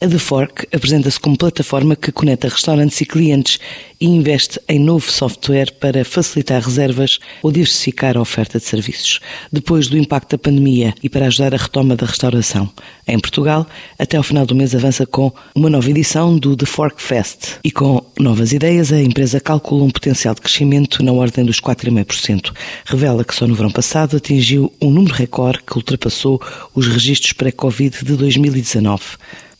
[0.00, 3.58] A The Fork apresenta-se como plataforma que conecta restaurantes e clientes
[4.00, 9.18] e investe em novo software para facilitar reservas ou diversificar a oferta de serviços.
[9.50, 12.70] Depois do impacto da pandemia e para ajudar a retoma da restauração.
[13.08, 13.66] Em Portugal,
[13.98, 17.58] até ao final do mês avança com uma nova edição do The Fork Fest.
[17.64, 22.52] E com novas ideias, a empresa calcula um potencial de crescimento na ordem dos 4,5%.
[22.84, 26.40] Revela que só no verão passado atingiu um número recorde que ultrapassou
[26.72, 29.02] os registros pré-Covid de 2019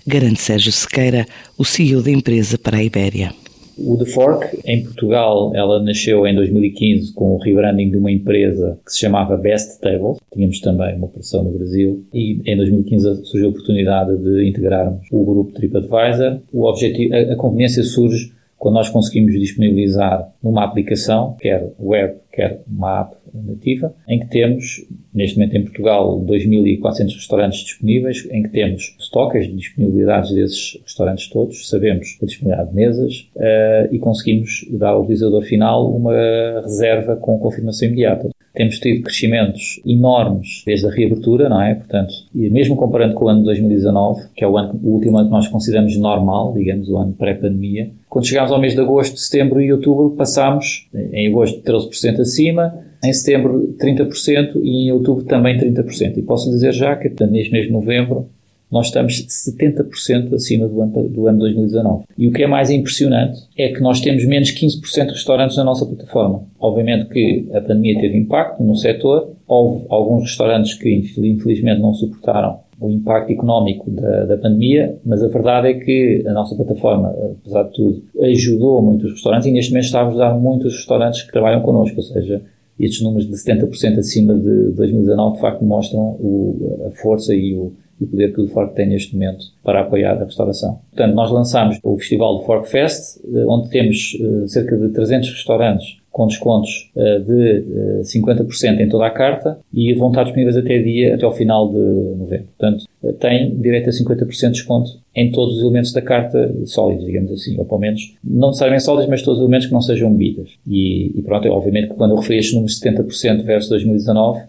[0.09, 3.33] garante Sérgio Sequeira, o CEO da empresa para a Ibéria.
[3.79, 8.77] O The Fork, em Portugal, ela nasceu em 2015 com o rebranding de uma empresa
[8.85, 10.19] que se chamava Best Tables.
[10.35, 12.05] Tínhamos também uma operação no Brasil.
[12.13, 16.41] E em 2015 surgiu a oportunidade de integrarmos o grupo TripAdvisor.
[16.53, 22.61] O objetivo, a, a conveniência surge quando nós conseguimos disponibilizar numa aplicação, quer web, quer
[22.67, 24.85] uma app nativa, em que temos,
[25.19, 31.29] neste momento em Portugal, 2.400 restaurantes disponíveis, em que temos estoques de disponibilidades desses restaurantes
[31.29, 36.15] todos, sabemos a disponibilidade de mesas uh, e conseguimos dar ao utilizador final uma
[36.63, 38.29] reserva com confirmação imediata.
[38.55, 41.75] Temos tido crescimentos enormes desde a reabertura, não é?
[41.75, 45.19] Portanto, e mesmo comparando com o ano de 2019, que é o, ano, o último
[45.19, 49.17] ano que nós consideramos normal, digamos, o ano pré-pandemia, quando chegámos ao mês de agosto,
[49.17, 55.59] setembro e outubro, passámos, em agosto, 13% acima, em setembro 30% e em outubro também
[55.59, 56.17] 30%.
[56.17, 58.29] E posso dizer já que neste mês de novembro
[58.71, 62.05] nós estamos 70% acima do ano, do ano 2019.
[62.17, 65.65] E o que é mais impressionante é que nós temos menos 15% de restaurantes na
[65.65, 66.43] nossa plataforma.
[66.61, 72.61] Obviamente que a pandemia teve impacto no setor, houve alguns restaurantes que infelizmente não suportaram
[72.81, 77.65] o impacto económico da, da, pandemia, mas a verdade é que a nossa plataforma, apesar
[77.65, 81.61] de tudo, ajudou muitos restaurantes e neste momento está a ajudar muitos restaurantes que trabalham
[81.61, 82.41] connosco, ou seja,
[82.79, 87.73] estes números de 70% acima de 2019 de facto mostram o, a força e o,
[88.01, 90.81] e o poder que o Fork tem neste momento para apoiar a restauração.
[90.91, 95.31] Portanto, nós lançamos o Festival do Fork Fest, eh, onde temos eh, cerca de 300
[95.31, 97.65] restaurantes com descontos eh, de
[98.03, 101.79] 50% em toda a carta e vão estar disponíveis até dia, até ao final de
[102.19, 102.49] novembro.
[102.59, 102.87] Portanto,
[103.21, 107.57] tem direito a 50% de desconto em todos os elementos da carta sólidos, digamos assim,
[107.57, 110.51] ou pelo menos, não necessariamente sólidos, mas todos os elementos que não sejam bebidas.
[110.67, 114.41] E, e pronto, obviamente que quando eu referi estes números de 70% versus 2019,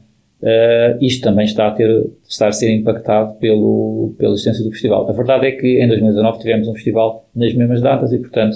[0.41, 5.05] Uh, isto também está a, ter, está a ser impactado pelo, pela existência do festival.
[5.09, 8.55] A verdade é que em 2019 tivemos um festival nas mesmas datas e, portanto,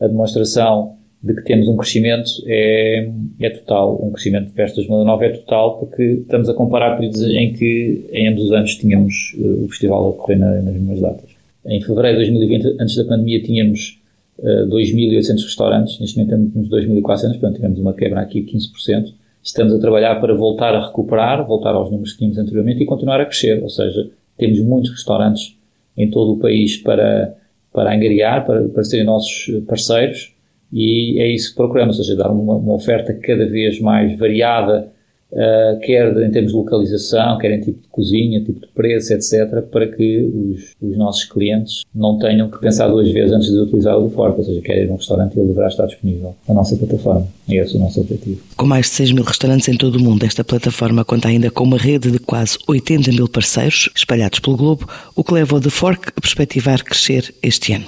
[0.00, 3.10] a demonstração de que temos um crescimento é,
[3.40, 4.02] é total.
[4.02, 8.44] Um crescimento versus 2009 é total porque estamos a comparar períodos em que em ambos
[8.44, 11.30] os anos tínhamos uh, o festival a ocorrer na, nas mesmas datas.
[11.66, 14.00] Em fevereiro de 2020, antes da pandemia, tínhamos
[14.38, 19.12] uh, 2.800 restaurantes, neste momento temos 2.400, portanto tivemos uma quebra aqui de 15%.
[19.42, 23.20] Estamos a trabalhar para voltar a recuperar, voltar aos números que tínhamos anteriormente e continuar
[23.20, 23.62] a crescer.
[23.62, 25.54] Ou seja, temos muitos restaurantes
[25.96, 27.34] em todo o país para,
[27.72, 30.34] para angariar, para, para serem nossos parceiros
[30.72, 34.90] e é isso que procuramos, ou seja, dar uma, uma oferta cada vez mais variada
[35.32, 39.62] Uh, quer em termos de localização, quer em tipo de cozinha, tipo de preço, etc.,
[39.70, 43.96] para que os, os nossos clientes não tenham que pensar duas vezes antes de utilizar
[43.96, 46.76] o Fork, ou seja, quer ir a um restaurante ele deverá estar disponível na nossa
[46.76, 47.28] plataforma.
[47.48, 48.40] E esse é o nosso objetivo.
[48.56, 51.62] Com mais de 6 mil restaurantes em todo o mundo, esta plataforma conta ainda com
[51.62, 55.70] uma rede de quase 80 mil parceiros espalhados pelo globo, o que leva o The
[55.70, 57.86] Fork a perspectivar crescer este ano.